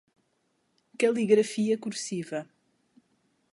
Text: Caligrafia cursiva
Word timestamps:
Caligrafia 0.99 1.77
cursiva 1.77 2.49